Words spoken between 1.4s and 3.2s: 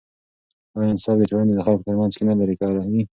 د خلکو ترمنځ کینه لیرې کوي؟